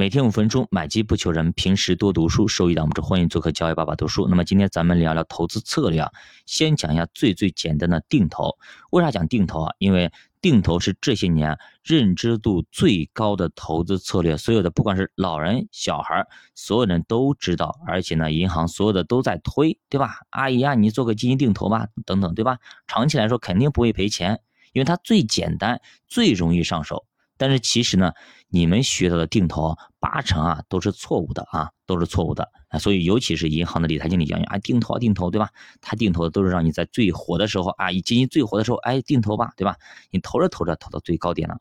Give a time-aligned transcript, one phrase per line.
[0.00, 3.02] 每天五分钟，买机不求人，平时多读书，收益挡不住。
[3.02, 4.26] 欢迎做客教育爸爸读书。
[4.26, 6.10] 那么今天咱们聊聊投资策略啊，
[6.46, 8.56] 先讲一下最最简单的定投。
[8.92, 9.74] 为啥讲定投啊？
[9.76, 10.10] 因为
[10.40, 20.20] 定投是这些年认知度最高的投资策略，所有的不管是老人、小孩，所有人都知道，而且呢，银行所有的都在推，对吧？
[20.30, 22.56] 阿姨啊，你做个基金定投吧，等等，对吧？
[22.86, 24.40] 长期来说肯定不会赔钱，
[24.72, 27.04] 因为它最简单，最容易上手。
[27.40, 28.12] 但是其实呢，
[28.48, 32.78] 你们学到的定投八成啊都是错误的啊，都是错误的啊。
[32.78, 35.48] 所以尤其是银行的理财经理讲啊，定投定投，对吧？
[35.80, 39.76] 他定投的都是让你在最火的时候啊，以基金最火的时候，哎，定投吧，对吧？
[40.10, 41.56] 你投着投着投到最高点了。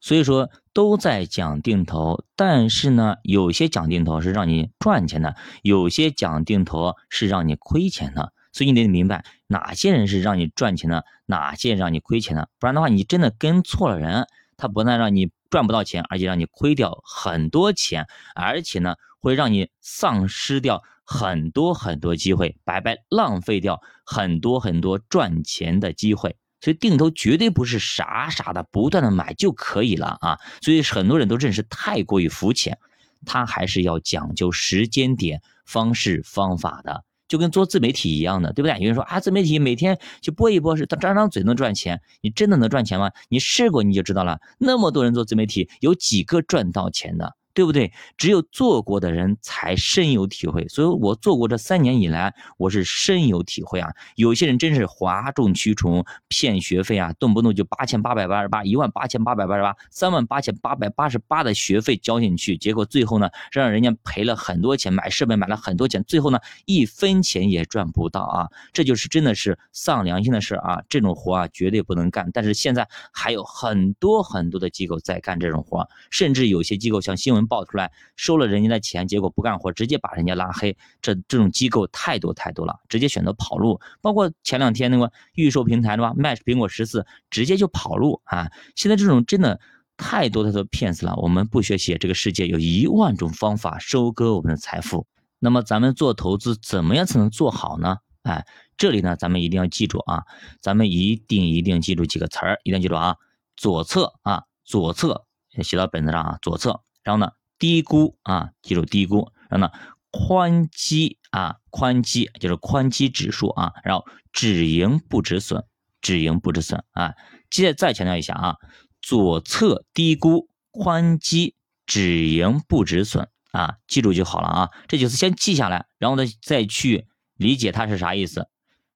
[0.00, 8.32] 所以说都在讲定投，但是呢，有些讲定投是让你赚钱的，有些讲定投是让你亏钱的。
[8.50, 14.26] 所以你得明白哪些人是让你赚钱的，哪些让你亏钱的，不然的话，你真的跟错了人。
[14.58, 26.36] 它不但让你赚不到钱，而且让你亏掉很多钱，而且呢，会让你丧失掉很多很多机会，白白浪费掉很多很多赚钱的机会。
[26.60, 30.40] 所以定投绝对不是傻傻的不断的买就可以了啊！
[30.60, 32.78] 所以很多人都认识太过于肤浅，
[33.24, 37.04] 他还是要讲究时间点、方式、方法的。
[37.28, 38.76] 就跟做自媒体一样的，对不对？
[38.78, 43.10] 有人说啊，自媒体每天就播一播，是张张嘴能赚钱，你真的能赚钱吗？
[43.28, 44.40] 你试过你就知道了。
[44.58, 47.36] 那么多人做自媒体，有几个赚到钱的？
[47.58, 47.92] 对不对？
[48.16, 53.90] 只有做过的人才深有体会，所以我做过这三年以来，我是深有体会啊。
[54.14, 68.46] 有些人真是哗众取宠，骗学费啊，动不动就八千八百八十八，一万八千八百八十八，三万八千八百八十八的学费交进去，结果最后呢，让人家赔了很多钱，买设备买了很多钱，最后呢，一分钱也赚不到啊。
[68.72, 70.80] 这就是真的是丧良心的事啊！
[70.88, 72.30] 这种活啊，绝对不能干。
[72.32, 77.47] 但是现在还有很多很多的机构在干这种活，甚至有些机构像新闻。
[77.48, 80.76] 爆出来收了人家的钱，结果不干活，直接把人家拉黑。
[81.02, 83.80] 这这种机构太多太多了，直接选择跑路。
[84.00, 88.50] 包括前两天那个预售平台是吧，卖苹果十四，直接就跑路啊！
[88.76, 89.58] 现在这种真的
[89.96, 91.16] 太多太多骗子了。
[91.16, 95.06] 我们不学习，这个世界有一万种方法收割我们的财富。
[95.40, 97.96] 那么咱们做投资怎么样才能做好呢？
[98.22, 98.44] 哎，
[98.76, 100.24] 这里呢，咱们一定要记住啊，
[100.60, 103.16] 咱们一定一定记住几个词儿，一定记住啊，
[103.56, 105.24] 左侧啊，左侧
[105.62, 107.32] 写到本子上啊，左侧，然后呢。
[107.60, 109.72] 低估啊，记住低估，然后呢，
[110.12, 115.64] 宽基啊，宽基就是宽基指数啊，然后止盈不止损，
[116.00, 117.14] 止盈不止损啊。
[117.50, 118.56] 接着再强调一下啊，
[119.02, 124.70] 左侧低估，宽基止盈不止损啊，记住就好了啊。
[124.86, 128.46] 这就是先记下来，然后呢再去理解它是啥意思。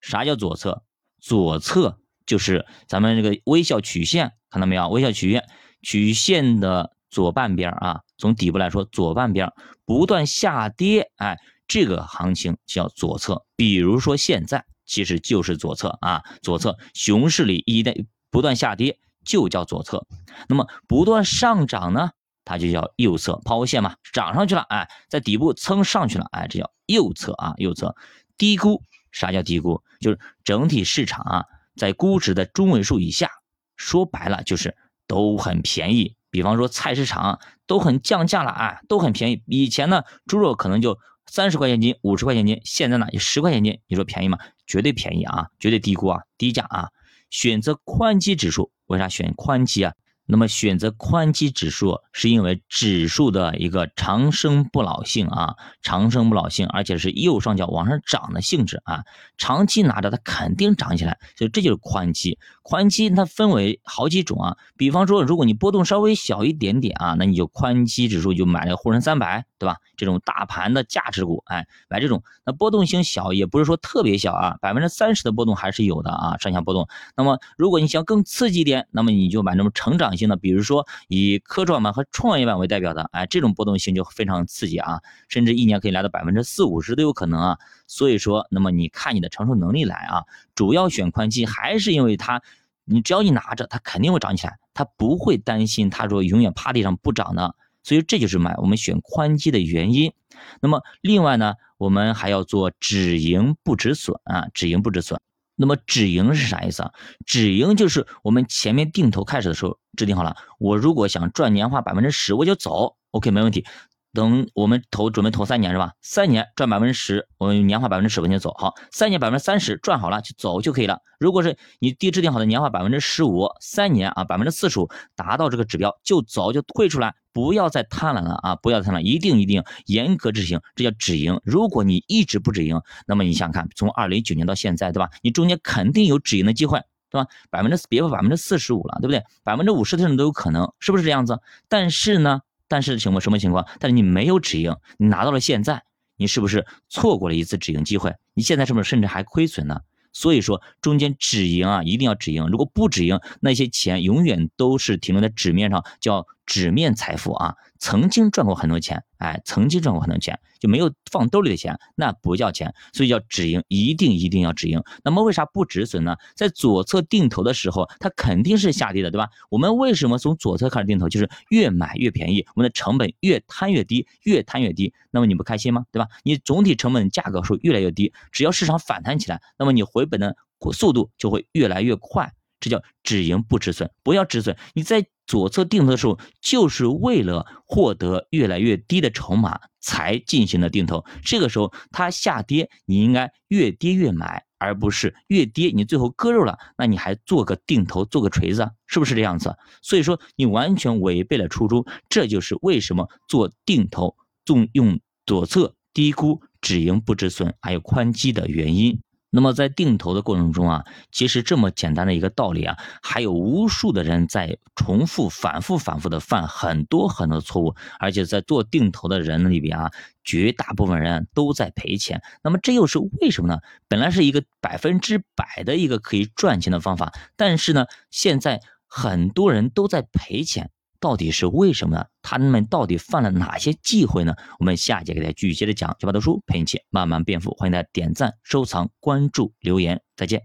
[0.00, 0.84] 啥叫左侧？
[1.20, 4.88] 左侧就是咱们这个微笑曲线，看到没有？
[4.88, 5.48] 微笑曲线
[5.82, 6.92] 曲线的。
[7.12, 9.52] 左半边啊，从底部来说，左半边
[9.84, 13.44] 不断下跌，哎，这个行情叫左侧。
[13.54, 20.06] 比如说现在，其实就是左侧啊，左侧熊市里一旦不断下跌，就叫左侧。
[20.48, 22.12] 那么不断上涨呢，
[22.46, 23.36] 它就叫右侧。
[23.44, 27.94] 抛物线嘛，涨上去了，哎，在底部蹭上去了，哎，这叫右侧啊，右侧。
[28.38, 29.82] 低估，啥叫低估？
[30.00, 31.44] 就是整体市场啊，
[31.76, 33.28] 在估值的中位数以下，
[33.76, 34.74] 说白了就是
[35.06, 36.16] 都很便宜。
[36.32, 39.42] 比方说菜市场都很降价了啊，都很便宜。
[39.46, 43.78] 以前呢，猪肉可能就三十块钱斤、五十块钱斤，现在呢就十块钱斤。
[43.86, 44.38] 你说便宜吗？
[44.66, 46.88] 绝对便宜啊，绝对低估啊，低价啊。
[47.28, 49.92] 选择宽基指数，为啥选宽基啊？
[50.24, 59.04] 那么选择宽基指数，是因为指数的一个长生不老性啊，长生不老性，而且是右上角往上涨的性质啊，
[59.36, 62.38] 长期拿着它肯定涨起来，所以这就是宽基。
[62.62, 69.76] 宽基它分为好几种啊，比方说如果你波动稍微小一点点啊，那你就宽基指数就买个沪深三百，对吧？
[69.96, 76.88] 这种大盘的价值股，哎，买这种，那波动性小，也不是说特别小啊，百分之三十的波动还是有的啊，上下波动。
[77.16, 80.11] 那么如果你想更刺激一点，那么你就买那种成长。
[80.16, 87.58] 性的，比如说以科创板和创业板为代表的，哎，这种波动性就非常刺激啊，甚至一年可以来到百分之四五十都有可能啊。
[87.86, 90.24] 所以说，那么你看你的承受能力来啊。
[90.54, 92.42] 主要选宽基还是因为它，
[92.84, 97.54] 你只要你拿着，它肯定会涨起来，它不会担心它说永远趴地上不涨的。
[97.82, 100.12] 所以这就是买我们选宽基的原因。
[100.60, 105.20] 那么另外呢，我们还要做止盈不止损啊，止盈不止损。
[105.62, 106.90] 那么止盈是啥意思啊？
[107.24, 113.64] 止盈就是我们前面定投开始的时候制定好了，我如果想赚年化百分之十，我就走，OK 没问题。
[114.12, 115.92] 等我们投准备投三年是吧？
[116.02, 118.52] 三年赚百分之十，我们年化百分之十，我就走。
[118.58, 120.98] 好，三年百分之三十赚好了就走就可以了。
[121.20, 128.56] 如果是你第制定好的年化百分之十五，三年啊百分之四十五达到这个指标就走就退出来，不要再贪婪了啊！
[128.56, 131.40] 不要贪婪，一定一定严格执行，这叫止盈。
[131.44, 135.10] 如果你一直不止盈，那么你想看，从二零一九年到现在，对吧？
[135.22, 136.80] 你中间肯定有止盈的机会，
[137.10, 137.28] 对吧？
[137.50, 139.22] 百分之别说百分之四十五了，对不对？
[139.42, 141.40] 百分之五十的人都有可能，是不是这样子？
[141.68, 143.66] 但是呢，但是情况什么情况？
[143.80, 145.82] 但是你没有止盈，你拿到了现在，
[146.16, 148.14] 你是不是错过了一次止盈机会？
[148.34, 149.80] 你现在是不是甚至还亏损呢？
[150.14, 152.46] 所以说，中间止盈啊，一定要止盈。
[152.48, 157.54] 如果不止盈，那些钱永远都是停留在纸面上，叫纸面财富啊。
[157.78, 162.72] 曾经赚过很多钱，哎，曾经赚过很多钱，就没有放兜里的钱，那不叫钱。
[162.92, 164.80] 所以叫止盈，一定一定要止盈。
[165.02, 166.16] 那么为啥不止损呢？
[166.36, 169.30] 在左侧定投的时候，它肯定是下跌的，对吧？
[169.50, 171.08] 我们为什么从左侧开始定投？
[171.08, 174.94] 就是越买越便宜，我们的成本越摊越低，越摊越低。
[175.10, 175.84] 那么你不开心吗？
[175.90, 176.08] 对吧？
[176.22, 180.36] 你总体成本价格数越来越低，只要市场反弹起来，那么你回本的
[180.72, 182.32] 速度就会越来越快。
[182.62, 184.56] 这叫止盈不止损，不要止损。
[184.72, 191.04] 你在左侧定投的时候，就是为了获得越来越低的筹码才进行的定投。
[191.24, 199.56] 这个时候它下跌，你应该越跌越买，而不是越跌你最后割肉了，那你还做个定投，做个锤子，是不是这样子？
[199.82, 201.84] 所以说你完全违背了初衷。
[202.08, 204.14] 这就是为什么做定投
[204.44, 209.00] 重用左侧低估止盈不止损，还有宽基的原因。
[209.34, 219.90] 那么在定投的过程中啊，其实这么简单的一个道理啊，还有无数的人在重复、反复、反复的犯很多很多错误，而且在做定投的人里边啊，
[220.22, 222.20] 绝大部分人都在赔钱。
[222.42, 223.60] 那么这又是为什么呢？
[223.88, 230.70] 本来是一个百分之百的一个可以赚钱的方法，但是呢，现在很多人都在赔钱。
[231.02, 232.06] 到底是为什么呢？
[232.22, 234.32] 他们到底犯了哪些忌讳呢？
[234.60, 235.90] 我们下节给大家继续接着讲。
[235.98, 240.40] 小白读书陪你一起慢慢变富，欢迎大家点赞、收藏、关注、留言，再见。